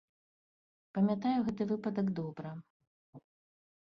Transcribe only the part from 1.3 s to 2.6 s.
гэты выпадак добра.